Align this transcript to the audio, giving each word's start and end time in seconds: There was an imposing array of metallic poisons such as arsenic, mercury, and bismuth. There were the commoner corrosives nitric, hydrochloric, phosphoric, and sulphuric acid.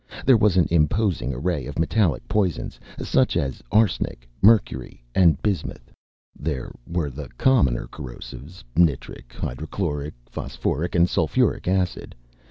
There 0.25 0.35
was 0.35 0.57
an 0.57 0.65
imposing 0.71 1.31
array 1.31 1.67
of 1.67 1.77
metallic 1.77 2.27
poisons 2.27 2.79
such 3.03 3.37
as 3.37 3.61
arsenic, 3.71 4.27
mercury, 4.41 5.03
and 5.13 5.39
bismuth. 5.43 5.91
There 6.35 6.71
were 6.87 7.11
the 7.11 7.29
commoner 7.37 7.85
corrosives 7.87 8.63
nitric, 8.75 9.31
hydrochloric, 9.33 10.15
phosphoric, 10.25 10.95
and 10.95 11.07
sulphuric 11.07 11.67
acid. 11.67 12.15